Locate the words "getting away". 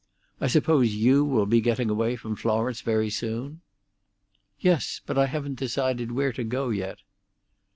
1.61-2.15